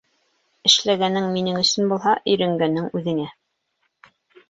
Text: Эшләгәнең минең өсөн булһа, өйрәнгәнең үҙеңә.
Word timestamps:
Эшләгәнең 0.69 1.27
минең 1.35 1.61
өсөн 1.65 1.93
булһа, 1.93 2.17
өйрәнгәнең 2.35 2.91
үҙеңә. 3.01 3.31